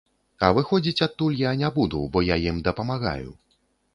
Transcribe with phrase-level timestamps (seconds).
[0.45, 3.29] А выходзіць адтуль я не буду, бо я ім дапамагаю.